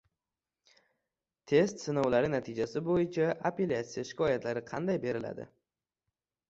[1.51, 5.49] Test sinovlari natijasi bo‘yicha apellatsiya shikoyatlari qanday beriladi?